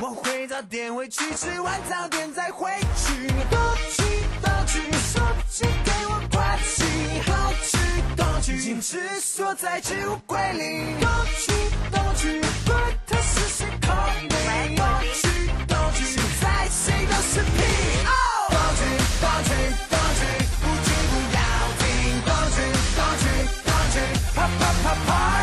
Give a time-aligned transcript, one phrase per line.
[0.00, 3.28] 我会早点回去，吃完早点再回去。
[3.50, 3.58] 东
[3.90, 4.02] 去
[4.42, 6.84] 东去，说不去给我关系。
[7.26, 7.78] 东去
[8.16, 10.94] 东去，坚持锁在置物柜里。
[11.00, 11.52] 东去
[11.90, 14.76] 东去，管他是谁 call me。
[14.76, 17.58] 东去东去，现在谁都是屁。
[18.48, 18.80] 东去
[19.20, 19.50] 东去
[19.90, 20.20] 东去，
[20.60, 21.38] 不去不要
[21.78, 21.82] 停。
[22.24, 22.56] 东去
[22.96, 23.24] 东去
[23.64, 23.96] 东去，
[24.34, 25.37] 啪啪啪 party。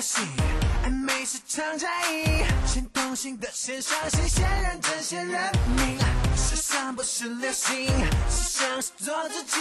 [0.00, 0.20] 戏，
[0.84, 2.44] 暧昧是场战役。
[2.66, 5.98] 先动心的先伤心，先认真先认命。
[6.36, 7.86] 时尚不是流行，
[8.30, 9.60] 时尚是做自己。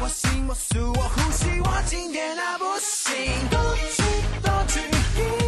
[0.00, 3.14] 我行我素我呼吸，我今天那不行。
[3.50, 4.02] 动去
[4.42, 5.47] 动去。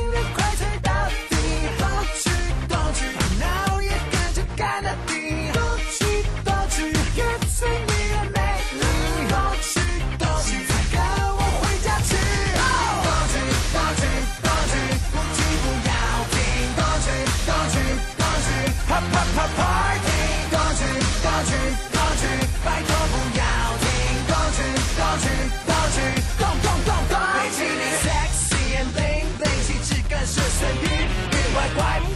[31.71, 32.10] 时间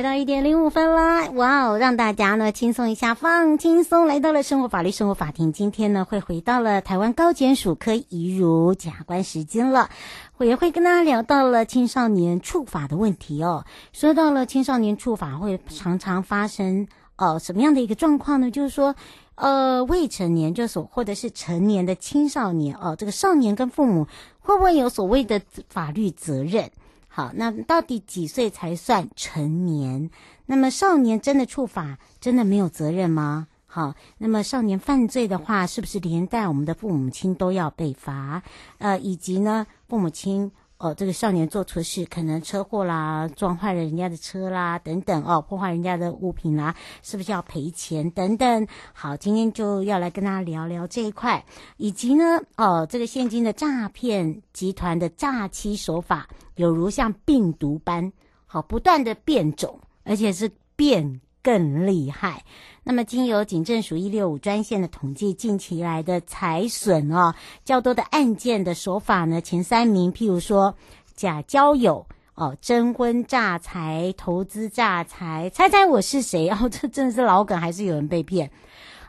[0.00, 1.76] 来到一点零五分了，哇哦！
[1.76, 5.52] 让大家呢轻松一下，放轻松，来到了生活法律生活法庭。
[5.52, 9.90] 今天呢会回到了台湾高检署科怡如检察官时间了，
[10.38, 13.66] 我也会跟大家聊到了青少年触法的问题哦。
[13.92, 18.50] 说到了青少年触法，会常常发生呃什么样的一个状况呢？
[18.50, 18.94] 就是说，
[19.34, 24.06] 呃未成年就所或者是成年的青少年哦，这个少年跟父母
[24.40, 26.70] 会不会有所谓的法律责任？
[27.12, 30.10] 好，那到底几岁才算成年？
[30.46, 33.48] 那么少年真的触法，真的没有责任吗？
[33.66, 38.42] 好，那么少年犯罪的话，是不是连带我们的父母亲都要被罚？
[38.78, 40.52] 呃，以及呢，父母亲。
[40.80, 48.66] 哦，这个少年做错事，可能车祸啦，撞坏了人家的车啦，等等哦，破坏人家的物品啦，是不是要赔钱等等？
[48.94, 51.44] 好，今天就要来跟大家聊聊这一块，
[51.76, 58.10] 以及呢，哦，这个现今的诈骗集团的诈欺手法，有如像病毒般，
[58.46, 62.42] 好，不断的变种，而且是变更厉害。
[62.90, 67.32] 那么，经由警政署一六五专线的统计，近期来的财损哦，
[67.64, 70.74] 较多的案件的手法呢，前三名，譬如说
[71.14, 72.04] 假交友
[72.34, 76.48] 哦，征婚诈财、投资诈财，猜猜我是谁？
[76.48, 78.50] 哦，这真是老梗，还是有人被骗？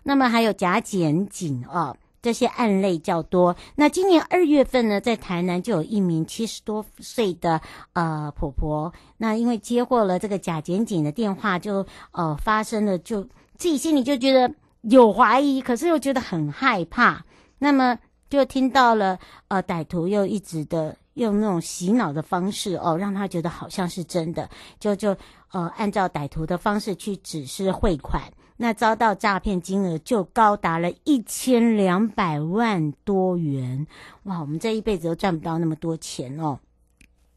[0.03, 3.55] 那么还有假检警哦，这些案例较多。
[3.73, 7.59] 那今年二月份呢，在台南就有一名七十多岁的
[7.93, 13.27] 呃婆婆，那因为接过了这个假检警的电话，就呃发生了，就
[13.61, 17.23] 自己心里就觉得有怀疑，可是又觉得很害怕。
[17.59, 17.95] 那么
[18.27, 19.19] 就听到了
[19.49, 24.49] 呃歹徒又一直的用那种洗脑的方式哦，让他觉得好像是真的，
[24.79, 25.15] 就就
[25.51, 28.23] 呃按照歹徒的方式去指示汇款。
[28.57, 33.85] 那遭到诈骗金额就高达了一千两百万多元，
[34.23, 34.41] 哇！
[34.41, 36.59] 我们这一辈子都赚不到那么多钱哦。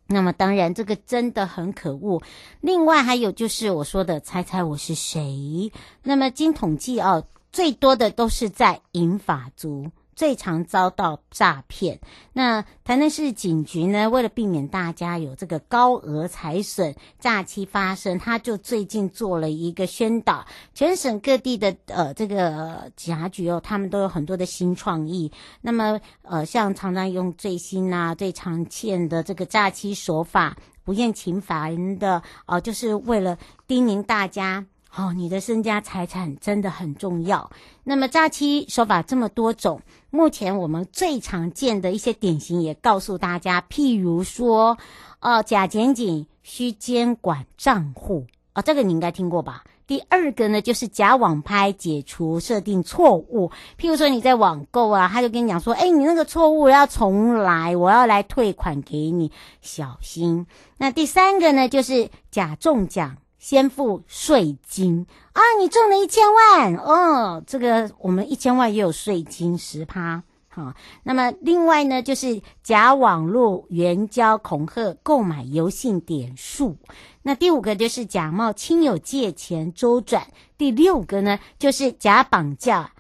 [0.07, 2.23] 那么当然，这个真的很可恶。
[2.61, 5.73] 另外还有就是我说的，猜猜我是谁？
[6.03, 9.91] 那么经统计哦，最多的都是在银发族。
[10.15, 12.01] 最常遭到诈骗。
[12.33, 20.45] 那台南市警局呢，为了避免大家有这个高额财损诈欺发生，他就最近做了一个宣导，
[20.75, 25.31] 全省各地的呃这个警察局哦，他们都有很多的新创意。
[25.61, 34.65] 那么呃，像常常用最新啊、最常见的这个诈欺手法，不厌其烦的哦、呃，就是为了叮咛大家。
[34.97, 37.51] 哦，你的身家财产真的很重要。
[37.83, 39.81] 那么诈欺手法这么多种，
[40.11, 44.79] 目前我们最常见的一些典型也告诉大家，譬如说，
[45.21, 49.65] 哦，假检警需监管账户啊，这个你应该听过吧？
[49.87, 60.47] 第二个呢，就是假网拍解除设定错误，譬如说你在网购啊，他就跟你讲说，哎，你那个错误要重来，我要来退款给你，小心。
[60.79, 63.17] 那第三个呢，就是假中奖。
[63.45, 65.43] 先付税金啊！
[65.61, 70.23] 你中了一千万哦，这个我们一千万也有税金十趴。
[70.49, 76.79] 好，那么另外呢，就是假网络援交恐吓购买游戏点数。
[77.21, 80.27] 那第五个就是假冒亲友借钱周转。
[80.57, 82.91] 第六个呢，就是假绑架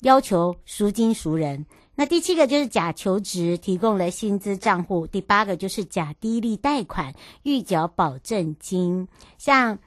[0.00, 1.66] 要求赎金赎人。
[1.94, 5.06] 那第七个就是假求职提供了薪资账户。
[5.06, 7.12] 第八个就是假低利贷款
[7.42, 9.06] 预缴保证金，
[9.36, 9.78] 像。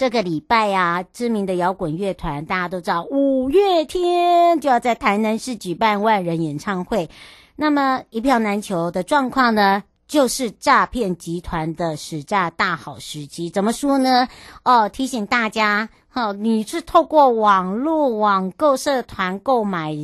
[0.00, 7.10] 这个礼拜呀，知名的摇滚乐团大家都知道，五月天就要在台南市举办万人演唱会，
[7.54, 13.50] 那么一票难求的状况呢，就是诈骗集团的使诈大好时机。
[13.50, 14.26] 怎么说呢？
[14.64, 19.94] 哦，提醒大家，哈，你是透过网络网购社团购买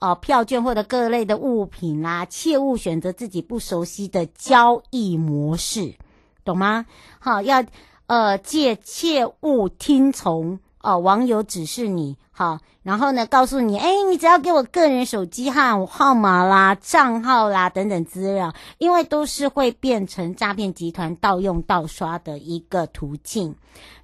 [0.00, 5.94] 哦票券或者各类的物品啦，切勿选择自己不熟悉的交易模式，
[6.44, 6.86] 懂吗？
[7.20, 7.64] 好，要。
[8.06, 10.58] 呃，借切勿听从。
[10.80, 23.54] 哦、网友指示你好，然后呢，告诉你，哎，你只要给我个人手机号号码啦、账号啦等等资料，因为都是会变成诈骗集团盗用盗刷的一个途径。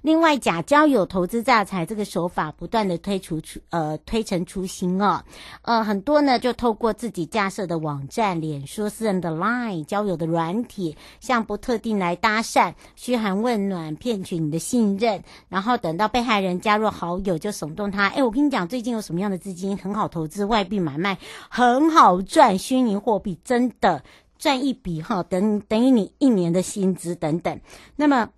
[0.01, 5.23] 另外，假交友投资诈财这个手法不断的推出出呃推陈出新哦，
[5.61, 21.17] 呃很多呢就透过自己架设的网站、脸书、私人的 Line 交友的软体，向不特定来搭讪、嘘寒问暖，骗取你的信任，然后等到被害人加入好友，就耸动他，我跟你讲，最近有什么样的资金很好投资，外币买卖
[21.49, 24.03] 很好赚，虚拟货币真的
[24.37, 27.59] 赚一笔哈，等等于你一年的薪资等等，
[27.95, 28.29] 那么。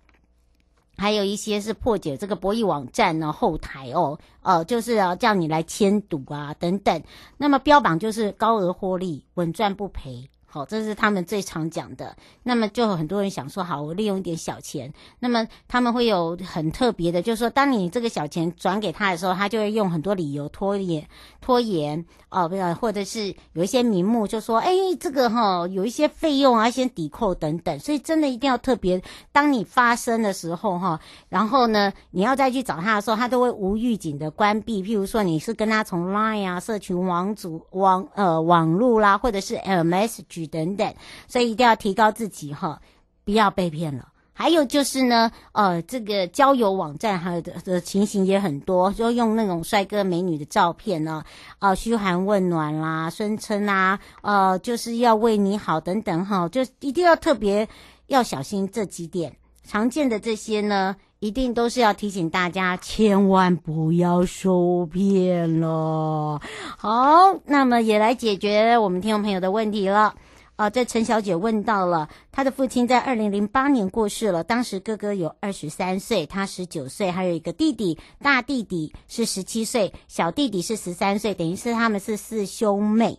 [0.96, 7.02] 还有一些是破解这个博弈网站呢，后台哦，呃，就是要叫你来签赌啊等等，
[7.36, 10.30] 那么标榜就是高额获利，稳赚不赔。
[10.54, 12.16] 好，这是他们最常讲的。
[12.44, 14.92] 那么就很多人想说，好，我利用一点小钱。
[15.18, 21.04] 那么他们会有很特别的，就是说，当你这个小钱转给他的时候，他就会用很多理由拖延、
[21.40, 24.70] 拖延哦，不要，或者是有一些名目，就说，哎，
[25.00, 27.76] 这个哈、哦、有一些费用啊，先抵扣等等。
[27.80, 34.84] 所以真的一定要特别，当你发生的时候哈，然后呢，你要再去找他的时候，他都会无预警的关闭。
[34.84, 40.94] 譬如说，你是跟他从 Line 啊、社群网组网呃网络啦，或者是 MS 局等等，
[41.28, 42.80] 所以一定要提高自己哈，
[43.24, 44.08] 不要被骗了。
[44.36, 51.24] 还有就是呢，呃，这个交友网站还有的的情形也很多，就用那种帅哥美女的照片呢，
[51.60, 57.68] 啊、呃，嘘寒问暖啦，声称啊，呃，就是要为你好等等哈，就一定要特别
[58.08, 59.36] 要小心这几点。
[59.62, 66.40] 常见的这些呢，一定都是要提醒大家，千万不要受骗了。
[66.76, 70.12] 好，那么也来解决我们听众朋友的问题了。
[70.56, 83.18] 啊，这陈小姐问到了，她的父亲在二零零八年过世了，当时哥哥有二十三岁，她十九岁，还有一个弟弟，大弟弟是十七岁，小弟弟是十三岁，等于是他们是四兄妹。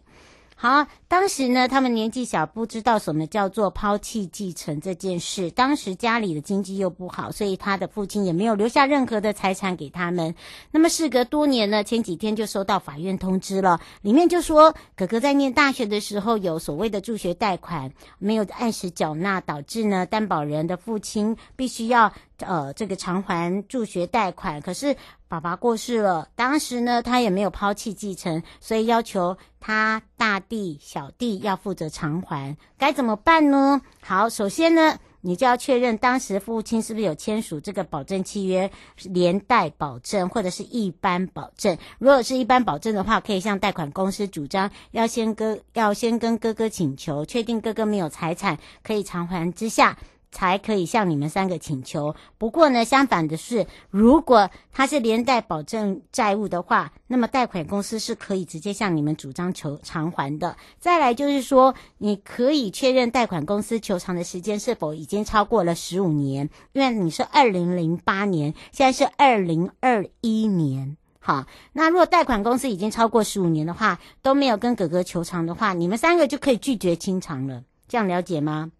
[0.58, 5.52] 好，当时呢，他们年纪小，不知道什么叫做抛弃继承这件事。
[5.52, 10.34] 当时家里的经济又不好，所以他的父亲也没有留下任何的财产给他们。
[10.72, 22.12] 那么事隔多年呢，前几天就收到法院通知了，里面就说哥哥在念大学的时候有所谓的助学贷款没有按时缴纳，导致呢担保人的父亲必须要。
[22.40, 24.96] 呃，这个偿还助学贷款，可是
[25.28, 33.82] 爸爸过世了，当时呢，他也没有抛弃继承，所以要求他大弟、小弟要负责偿还，该怎么办呢？
[34.02, 38.70] 好，首先呢，你就要确认当时父亲是不是有签署这个保证契约，
[39.04, 41.78] 连带保证或者是一般保证。
[42.00, 49.98] 如果是一般保证的话，可以向贷款公司主张，要先跟要先跟哥哥请求，确定哥哥没有财产可以偿还之下。
[50.36, 52.14] 才可以向你们三个请求。
[52.38, 60.58] 不过呢，相反的是，如果他是连带保证债务的话，那么贷款公司是可以直接向你们主张求偿还的。
[60.78, 70.98] 再来就是说，你可以确认贷款公司求偿的时间是否已经超过了十五年，因为你是二零零八年，现在是二零二一年。
[71.20, 77.64] 好，那如果贷款公司已经超过十五年的话，都没有跟哥哥求偿的话，你们三个就可以拒绝清偿了。
[77.88, 78.72] 这样了解吗？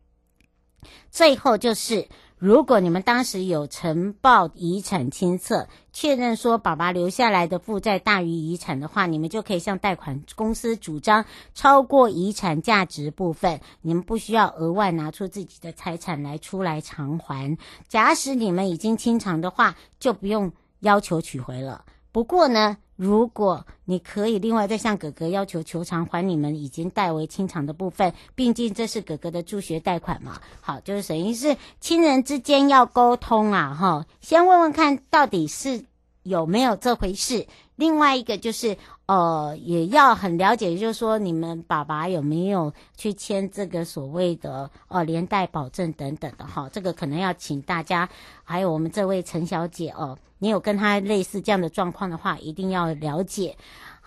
[1.12, 17.58] 最后就是，如果你们当时有呈报遗产清册，确认说爸爸留下来的负债大于遗产的话，你们就可以向贷款公司主张超过遗产价值部分，你们不需要额外拿出自己的财产来出来偿还。
[17.88, 20.52] 假使你们已经清偿的话，就不用
[20.82, 21.86] 要求取回了。
[22.16, 30.40] 不过呢，如果你可以另外再向哥哥要求求偿，还你们已经代为清偿的部分，毕竟这是哥哥的助学贷款嘛。
[30.62, 35.84] 好，就是等于是亲人之间要沟通啊，哈，先问问看到底是
[36.24, 37.48] 有没有这回事。
[37.76, 48.08] 另外一个就是，呃，也要很了解，就是说你们爸爸有没有去签这个所谓的呃连带保证等等的哈，这个可能要请大家，
[48.44, 53.58] 还有我们这位陈小姐哦，你有跟他类似这样的状况的话，一定要了解。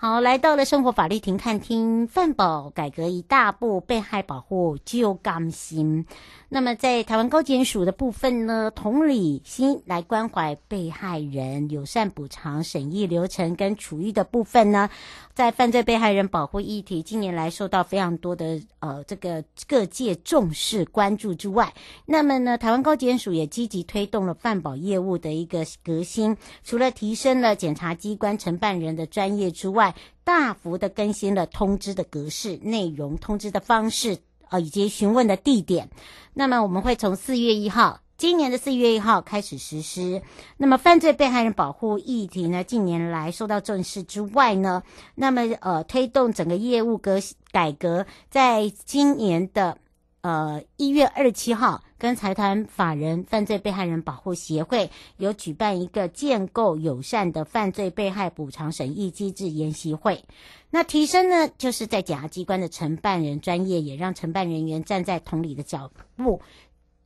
[0.01, 6.05] 好，来到了生活法律庭看听，饭保改革一大步，被害保护就甘心。
[6.47, 14.89] 那么在台湾高检署的部分呢，同理心来关怀被害人，友善补偿审议流程跟处遇的部分呢，
[15.33, 21.73] 在犯罪被害人保护议题近年来受到非常多的呃这个各界重视关注之外，
[22.05, 29.88] 那么呢，台湾高检署也积极推动了饭保业务的一个革新，除了提升了检察机关承办人的专业之外，
[30.23, 34.17] 大幅的更新了通知的格式、内容、通知的方式，
[34.49, 35.89] 呃，以及询问的地点。
[36.33, 40.21] 那么我们会从四月一号，今年的四月一号开始实施。
[40.57, 44.83] 那么犯罪被害人保护议题呢，近年来受到重视之外呢，
[45.15, 47.19] 那么呃，推动整个业务革
[47.51, 49.77] 改革，在今年的。
[50.21, 60.23] 呃，一月二十七号，跟财团法人犯罪被害人保护协会有举办一个建构友善的犯罪被害补偿审议机制研习会。
[60.71, 66.41] 那提升呢，就是在检察机关的承办人专业，也让承办人员站在同理的角度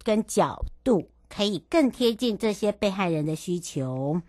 [0.03, 4.21] 跟角度，可以更贴近这些被害人的需求。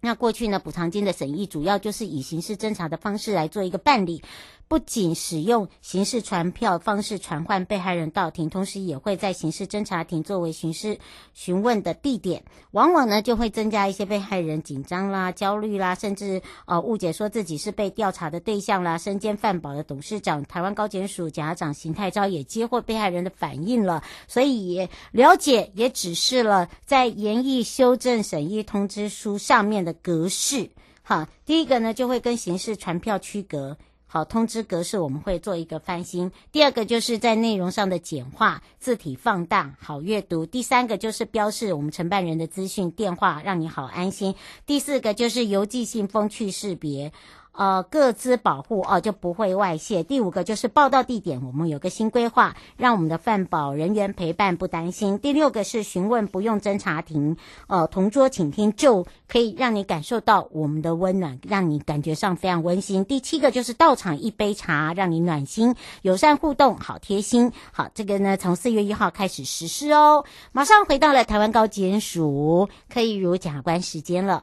[0.00, 4.22] 那过去呢，补偿金的审议主要就是以刑事侦查的方式来做一个办理。
[4.66, 10.98] 不仅使用刑事传票方式传唤被害人到庭，同时也会在刑事侦查庭作为刑事
[11.32, 12.42] 询问的地点，
[12.72, 18.98] 往往呢就会增加一些被害人紧张啦、焦虑啦，甚至呃误解说自己是被调查的对象啦。
[18.98, 30.70] 身兼饭保的董事长台湾高检署检察长邢太昭也接获被害人的反应了，所以了解也指示了在研议修正审议通知书上面的格式。
[31.02, 33.76] 哈，第一个呢就会跟刑事传票区隔。
[34.06, 36.30] 好，通知格式我们会做一个翻新。
[36.52, 40.46] 第二个就是在内容上的简化，字体放大，好阅读。
[40.46, 44.34] 第三个就是标示我们承办人的资讯、电话，让你好安心。
[44.66, 47.12] 第四个就是邮寄信封去识别。
[47.56, 50.02] 呃，各自保护哦，就不会外泄。
[50.02, 55.18] 第五个就是报到地点，我们有个新规划，让我们的饭保人员陪伴不担心。
[55.20, 57.36] 第六个是询问不用侦查庭，
[57.68, 63.04] 呃，同桌倾听就可以让你感受到我们的温暖，让你感觉上非常温馨。
[63.04, 67.52] 第七个就是到场一杯茶，让你暖心，友善互动，好贴心。
[67.72, 70.24] 好，这个呢从四月一号开始实施哦。
[70.52, 74.42] 马上回到了台湾高检署，可以如假关时间了。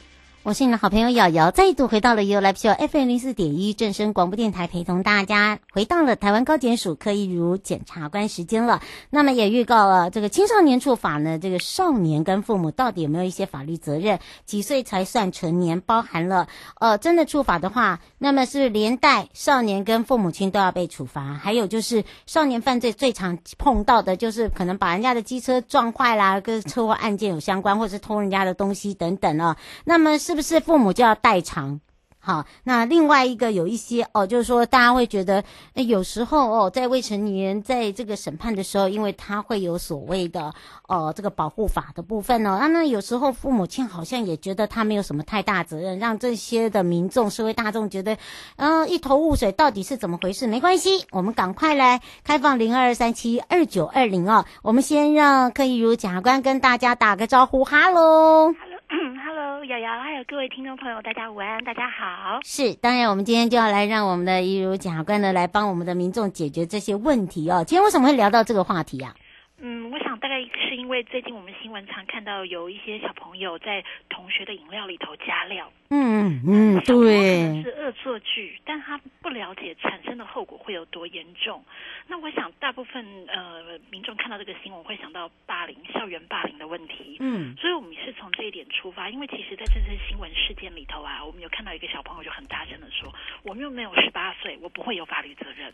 [0.43, 8.81] 我是你的好朋友瑶瑶，再度回到了 You Live Show FM 零四点一正声广播电台，陪同大家回到了台湾高检署柯一如检察官时间了。
[9.11, 14.17] 那么也预告了这个青少年处罚呢，这个少年跟父母到底有没有一些法律责任？
[14.43, 15.79] 几岁才算成年？
[15.79, 16.47] 包含了
[16.79, 21.35] 呃，真的处罚的话，那么是连带少年跟父母亲都要被处罚。
[21.35, 29.55] 还有就是少年犯罪最常碰到的就是可能把人家的机车撞坏啦，跟车祸案件有相关，或者是偷人家的东西等等啊。
[29.83, 30.30] 那么是。
[30.31, 31.81] 是不是父母就要代偿？
[32.23, 40.53] 好，那另外一个有一些哦，就是说大家会觉得，诶有时候哦，在未成年在这个审判的时候，因为他会有所谓的
[40.87, 48.15] 呃这个保护法的部分哦，那那有时候父母亲好像也觉得他没有什么太大责任，让这些的民众社会大众觉得，
[48.55, 50.45] 嗯、一头雾水，到底是怎么回事？
[50.45, 58.53] 没关系，我们赶快来开放零二三七二九二零哦，我们先让柯一如检察官跟大家打个招呼，哈喽。
[59.25, 62.39] Hello，瑶瑶，还有各位听众朋友，大家午安，大家好。
[62.43, 67.63] 是，当然，我们今天就要来让我们的一如检察官呢，来帮我们的民众解决这些问题哦。
[67.65, 69.15] 今天为什么会聊到这个话题啊？
[69.61, 75.69] 嗯，我想大概是因为最近我们新闻常看到有一些小朋友在同学的饮料里头加料。
[75.89, 81.61] 嗯嗯，对，是恶作剧，但他不了解产生的后果会有多严重。
[82.07, 87.17] 那我想大部分呃民众看到这个新闻会想到霸凌、校园霸凌的问题。
[87.19, 93.13] 嗯，所以我们是从这一点出发，因为其实在这次新闻事件里头啊，我们有看到一个小朋友就很大声的说
[93.43, 95.73] ：“我们又没有十八岁，我不会有法律责任。”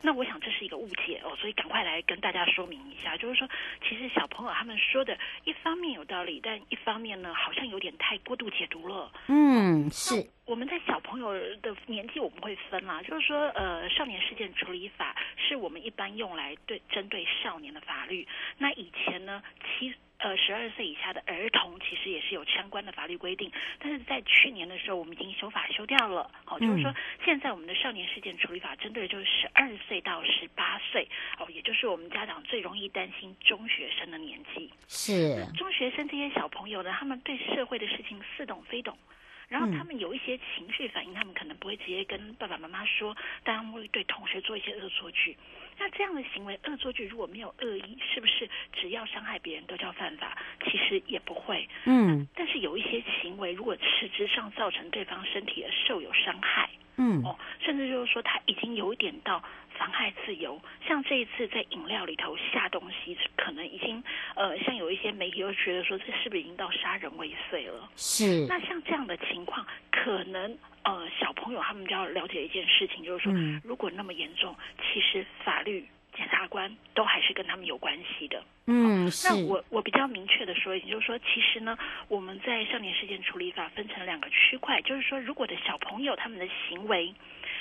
[0.00, 3.48] 那我想这是一个误解哦，所以赶快来跟大家说明一下，就是说，
[3.82, 9.10] 其实小朋友他们说的一方面有道理，但一方面呢，好像有点太过度解读了。
[9.28, 10.26] 嗯，是。
[10.44, 18.26] 我们在小朋友的年纪我们会分啦，就是说，呃，少年事件处理法是我们一般用来对针对少年的法律。
[18.56, 19.42] 那以前呢，
[19.78, 19.94] 七。
[20.18, 26.28] 呃，十二岁以下的儿童其实也是有相关的法律规定，但是在去年的时候，我们已经修法修掉了。
[26.44, 26.92] 好、哦，就是说
[27.24, 31.06] 现在我们的少年事件处理法针对的就是十二岁到十八岁，
[31.38, 34.68] 哦，也就是我们家长最容易担心中学生的年纪。
[34.88, 38.98] 是中学生这些小朋友呢，他们对社会的事情似懂非懂。
[39.46, 45.34] 然后他们有一些情绪反应，他们可能不会直接跟爸爸妈妈说，但他们会对同学做一些恶作剧。
[45.78, 50.36] 那这样的行为，恶作剧如果没有恶意，是不是只要伤害别人都叫犯法？
[50.64, 51.68] 其实也不会。
[51.84, 52.26] 嗯。
[52.34, 59.42] 但是有一些行为，如果实质上造成对方身体的受有伤害，嗯，哦，甚至就是说他已经有一点到。
[59.78, 64.02] 妨害自由，像这一次在饮料里头下东西，可能已经
[64.34, 67.88] 呃，像有一些媒体又觉得说，这是不是已经到杀人未遂了？
[67.96, 68.44] 是。
[68.48, 78.42] 那像这样的情况，可能呃，小朋友他们就要了解一件事情，就是说，嗯、如果那么严重，其实法律检察官都还是跟他们有关系的。
[78.66, 87.14] 嗯，哦、那我我比较明确的说也，就是说，其实呢，我们在少年事件处理法分成两个区块，就是说，如果的小朋友他们的行为。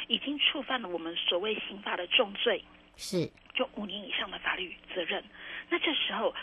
[0.08, 2.64] 已经触犯了我们所谓刑法的重罪，
[2.96, 5.24] 是就五年以上的法律责任。
[5.70, 6.34] 那这时候，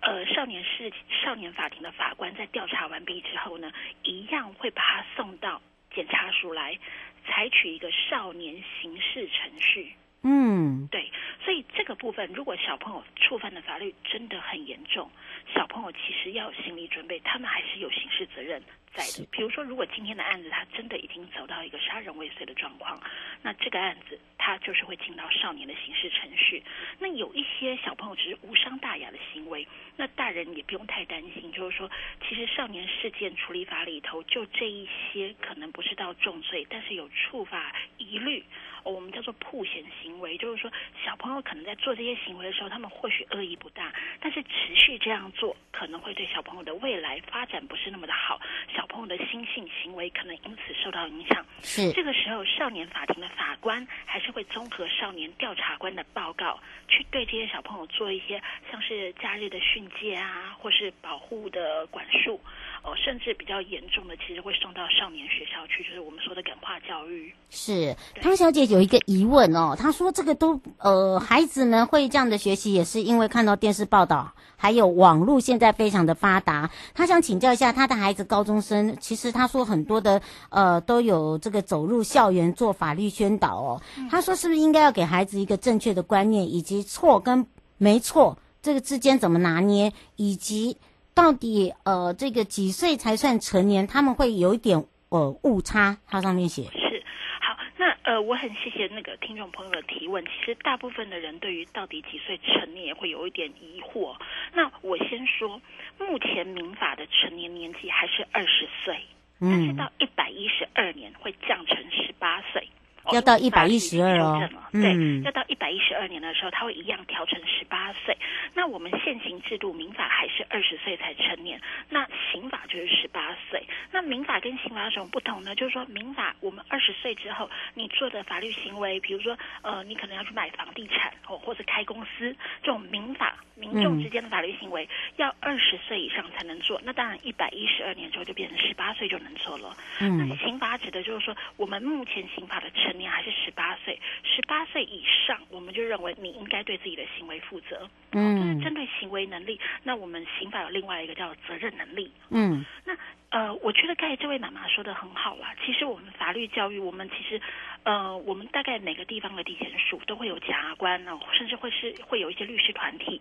[0.00, 0.92] 呃，少年事
[1.24, 5.60] 少年法庭的法官在调查完毕之后呢，一样会把他送到
[5.94, 6.78] 检察署来，
[7.26, 9.94] 采取一个少年刑事程序。
[10.22, 11.10] 嗯，对。
[11.44, 15.10] 所以这个部分，如果小朋友触犯的法律真的很严重，
[15.54, 18.62] 小朋友其实要有心理准备，他们还是有刑事责任。
[18.94, 22.98] 在的，比如说，如果今天的案子他真的已经走到一个杀人未遂的状况，
[23.42, 26.62] 那这个案子他就是会进到少年的刑事程序。
[26.98, 31.90] 那有一些小朋友只是无伤大雅的行为，那大人也不用太担心，就是说，
[32.28, 38.44] 其实少年事件处理法里头就这一些可能不是到重罪，但是有触发疑虑，
[38.84, 40.70] 我们叫做曝险行为，就是说
[41.04, 48.40] 小朋友可能在做这些行为的时候，他们或许恶意不大，但是持续这样做可能会对小朋友的未来发展不是那么的好。
[48.74, 51.42] 小小朋友的心性行为可能因此受到影响。
[51.62, 62.38] 是这个时候，少年法庭的法官还是会综合少年调查官的报告，去对这些小朋友做一些像是假日的训诫啊，或是保护的管束。
[62.84, 67.32] 哦，甚至比较严重的，其实会送到少年学校去，就是我们说的感化教育。
[67.48, 76.70] 是汤小姐有一个疑问哦，她说这个都呃，孩子呢会这样的学习，也是因为看到电视报道，还有网络现在非常的发达。
[76.92, 80.20] 她想请教一下她的孩子高中生，其实她说很多的
[80.50, 83.80] 呃都有这个走入校园做法律宣导哦。
[84.10, 87.46] 她说是不是应该要给孩子一个正确的观念，以及错跟
[87.78, 90.76] 没错这个之间怎么拿捏，以及。
[91.14, 93.86] 到底呃，这个几岁才算成年？
[93.86, 97.02] 他们会有一点呃误差，它上面写是
[97.40, 97.56] 好。
[97.76, 100.24] 那呃，我很谢谢那个听众朋友的提问。
[100.24, 104.16] 其实大部分的人对于到底几岁成年也会有一点疑惑。
[104.52, 105.60] 那我先说，
[105.98, 109.00] 目前民法的成年年纪还是二十岁，
[109.40, 112.68] 嗯，但是到一百一十二年会降成十八岁。
[113.12, 114.40] 要到一百一十二哦，
[114.72, 118.16] 对，嗯、要到一百一十二年的时候，他会一样调成十八岁。
[118.54, 123.62] 那我们现行制度，民法还是二十岁才成年，那刑法就是十八岁。
[123.90, 125.54] 那民法跟刑法有什么不同呢？
[125.54, 136.80] 就是说，民法我们二十岁之后，你做的法律行为，比如说，呃，你可能要去买房地产哦，或者开公司，这种民法民众之间的法律行为，嗯、要二十岁以上才能做。
[136.84, 139.76] 那当然，一百一十二年之后就变成十八岁就能做了。
[140.00, 147.90] 嗯，那刑法指的就是说，我们目前刑法的成年还是十八岁，十八岁以上，我们就认为你应该对自己的行为负责。
[148.12, 152.12] 嗯，就是针对行为能力，那我们刑法有另外一个叫责任能力。
[152.30, 152.96] 嗯，那
[153.34, 155.52] 呃，我觉得刚才这位妈妈说的很好啦。
[155.66, 157.40] 其实我们法律教育，我们其实
[157.82, 163.20] 呃，我们大概每个地方的地检署都会有检察官呢，甚至会是会有一些律师团体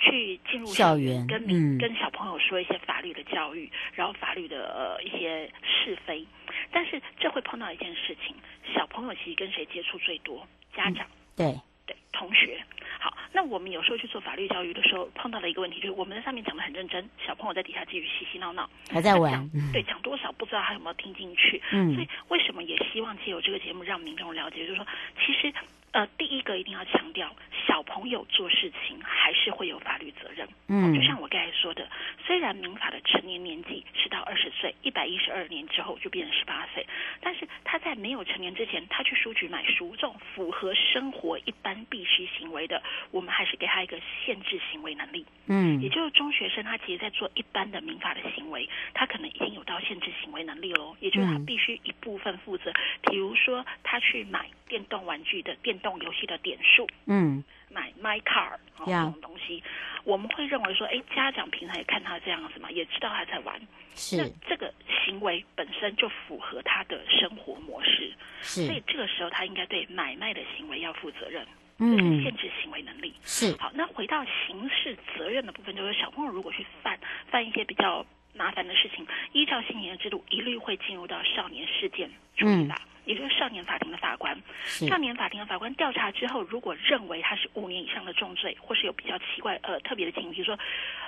[0.00, 6.26] 去进入校园，跟民、嗯、跟小朋友说一些法律的教育，然后法律的呃一些是非。
[6.72, 8.34] 但是这会碰到一件事情，
[8.74, 10.44] 小朋友其实跟谁接触最多？
[10.76, 12.62] 家长，嗯、对对，同学。
[12.98, 19.50] 好，那我们有时候去做法律教育的时候，碰到了一个问题，就是我们在上面讲得很认真，小朋友在底下继续嬉嬉闹闹，还在玩。
[19.72, 21.60] 对，讲多少不知道他有没有听进去。
[21.72, 24.86] 嗯，所以为什么也希望借由这个节目让民众了解，就是说，
[25.24, 25.52] 其实。
[25.94, 27.32] 呃，第一个一定要强调，
[27.74, 30.46] 小朋友做事情还是会有法律责任。
[30.68, 31.88] 嗯，就像我刚才说的，
[32.24, 36.86] 虽然民法的成年年纪是到二十岁，一百一十二年之后就变成十八岁，
[37.20, 45.26] 但是他在没有成年之前，他去书局买书，这种符合生活一般必须行为的，我们还是给他一个限制行为能力。
[45.46, 50.96] 嗯，也就是中学生，他其实在做一般的民法的行为，他可能已经有到限制行为能力喽。
[51.00, 55.74] 也就是他必须一部分负责，比如说他去买电动玩具的电。
[55.84, 59.62] 动游戏的点数，嗯，买 My Car 这种东西，
[60.04, 63.60] 我们会认为说，哎，家长平常也看他这样子嘛，也知道他在玩，
[63.96, 64.16] 是。
[64.16, 64.72] 那这个
[65.04, 71.44] 行为本身就符合他的生活模式，是，所以这个时候他应该对买卖的行为要负责任，
[71.78, 73.12] 嗯，限制行为能力。
[73.24, 73.56] 是。
[73.58, 76.96] 好，那回到刑事责任的部分，就是小朋友如果去犯
[77.28, 82.76] 犯一些比较麻烦的事情，依照现行的制度，一律会进入到少年事件处理法。
[82.80, 84.36] 嗯也就是少年法庭的法官，
[84.66, 90.58] 少年法庭的法官调查之后，如果认为他是五年以上的重罪，或是有比较奇怪呃特别的情形，比如说，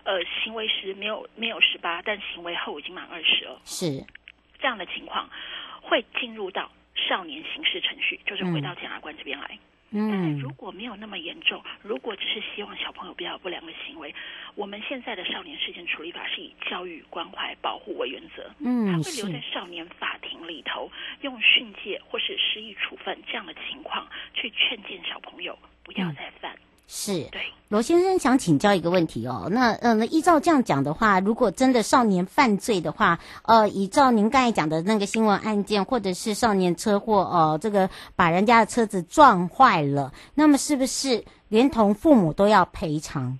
[0.04, 4.04] 呃行为时没有没有十八，但行为后已经满二十了，是
[4.60, 5.28] 这样的情况，
[5.80, 9.46] 会进入到少年刑事程序，就是回到检察官这边来。
[9.52, 9.58] 嗯
[9.92, 14.14] 但是如果没有那么严重，如果只是希望小朋友不要有不良的行为，
[14.54, 26.52] 我们现在的少年事件处理法是以教育、关怀、保护为原则，嗯，他会留在少年法庭里头，用训诫或是施以处分这样的情况去劝诫小朋友不要再犯。
[26.54, 29.48] 嗯是，对，罗先生想请教一个问题哦。
[29.50, 43.38] 那呃，那依照这样讲的话，如果真的少年犯罪的话，呃，依照您刚才讲的那个新闻案件，或者是少年车祸，呃，这个把人家的车子撞坏了，那么是不是连同父母都要赔偿？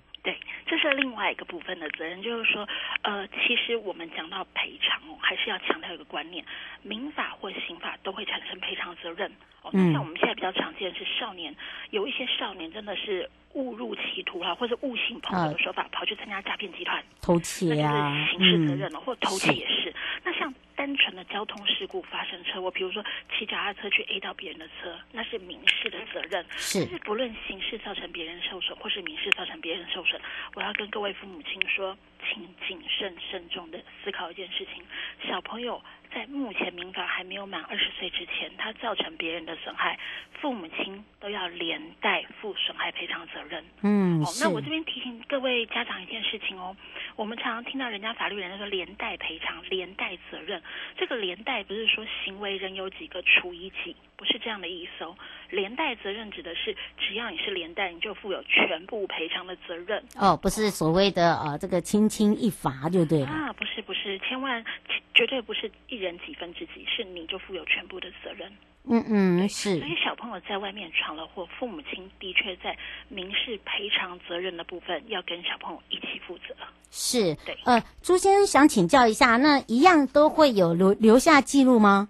[1.17, 2.69] 另外一个部分的责任，就是说，
[3.01, 6.45] 呃，其实我们讲到赔偿哦，还是要强调一个观念，
[6.83, 9.27] 民法或刑法都会产生赔偿责任。
[9.63, 11.55] 哦，那像我们现在比较常见的是少年，
[11.89, 13.27] 有一些少年真的是。
[13.53, 19.81] 误入歧途啊，或者误信朋友的说法，啊、跑去参加诈骗集团偷窃啊，那就是刑事责任了，嗯、或偷窃也是。
[19.81, 26.45] 是那像单纯的交通事故发生车祸，比如说骑脚踏车去 A 到别人的车，那是民事的责任。
[26.55, 30.21] 是，但是不论刑事造成别人受损，或是民事造成别人受损，
[30.53, 34.85] 我要跟各位父母亲说，请谨慎慎重的思考一件事情：
[35.27, 35.81] 小朋友。
[36.17, 39.99] 在目前民法还没有满二十岁之前，他造成别人的损害，
[40.41, 43.63] 父母亲都要连带负损害赔偿责任。
[43.83, 46.75] 嗯，哦，那我这边提醒各位家长一件事情哦，
[47.15, 50.59] 我们常常听到人家法律人说连带赔偿、连带责任，
[50.97, 55.15] 这个连带不是说行为人有几个处以几，不是这样的意思哦。
[55.49, 60.03] 连带责任指的是只要你是连带，你就负有全部赔偿的责任。
[60.15, 64.65] 哦，不是所谓的呃这个轻轻一罚就对了啊，不是不是，千万
[65.13, 68.51] 绝对不是一人几分之几，是你就负有全部的责任。
[68.89, 69.77] 嗯嗯，是。
[69.79, 72.77] 所以小朋友在外面闯了祸，父母亲的确在
[73.09, 76.55] 民事赔偿责任的部分要跟小朋友一起负责。
[76.89, 77.57] 是，对。
[77.65, 82.09] 呃，朱先生想请教一下，那一样都会有留留下记录吗？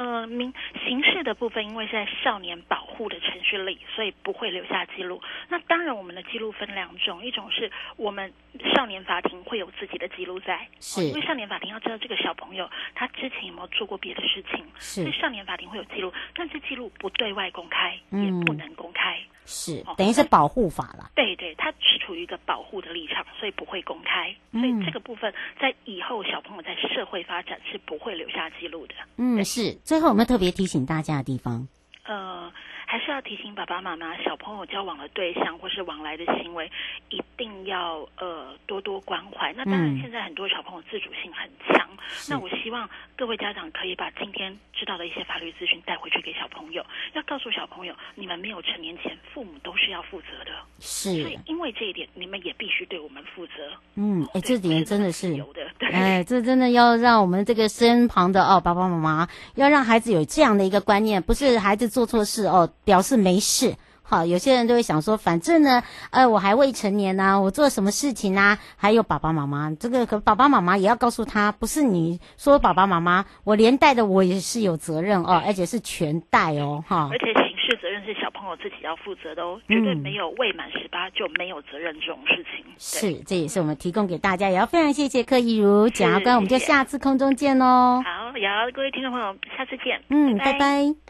[0.00, 0.50] 呃，民
[0.82, 5.20] 刑事的部分，因为是在少年保护的程序里，所以不会留下记录。
[5.50, 8.32] 那当然，我们的记录分两种，一种是我们
[8.74, 19.20] 少年法庭会有自己的记录在，是因为少年法庭要知道这个小朋友他之前有没有做过别的事情，是所以少年法庭会有记录，但是记录不对外公开，嗯也不能公开。
[19.50, 21.10] 是哦，等于是保护法了。
[21.14, 24.34] 对对，它是处于一个保护的立场，所以不会公开。
[24.52, 28.94] 所以这个部分在以后小朋友在社会发展是不会留下记录的。
[29.16, 29.74] 嗯，是。
[29.84, 31.66] 最后有没有特别提醒大家的地方？
[32.04, 32.52] 呃，
[32.90, 36.68] 还是要提醒爸爸妈妈，小朋友交往的对象或是往来的行为，
[37.10, 39.52] 一定要呃多多关怀。
[39.56, 50.50] 那当然，现在很多小朋友自主性很强，嗯、那我希望各位家长可以把今天知道的一些法律资讯带回去给小朋友，要告诉小朋友，你们没有成年前，父母都是要负责的。
[50.80, 51.22] 是。
[51.22, 53.52] 所以因为这一点，你们也必须对我们负责。
[53.94, 55.64] 嗯，哎，这点真的是有的。
[55.78, 55.88] 对。
[55.90, 63.76] 哎，这真的要让我们这个身旁的哦，爸爸妈妈要让孩子有这样的一个观念，不是孩子做错事哦，表示没事。
[64.02, 68.58] 好，有些人都会想说，反正呢，呃，我还未成年呢、啊，我做什么事情啊？
[68.76, 77.08] 还有爸爸妈妈，这个可爸爸妈妈也要告诉他，不是你说爸爸妈妈，我连带的我也是有责任哦，而且是全带哦，哈。
[77.12, 82.64] 而且刑事责任是小朋友自己要负责的哦，绝对没有未满十八就没有责任这种事情。
[82.66, 88.02] 嗯、是，这也是我们提供给大家，也要非常谢谢柯怡如检察官，我们就下次空中见哦。
[88.04, 90.02] 好，也要各位听众朋友，下次见。
[90.08, 90.58] 嗯，拜拜。
[90.58, 91.09] 拜拜